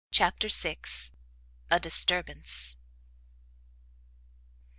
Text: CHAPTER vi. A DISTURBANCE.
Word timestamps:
CHAPTER 0.09 0.47
vi. 0.47 0.77
A 1.69 1.79
DISTURBANCE. 1.79 2.75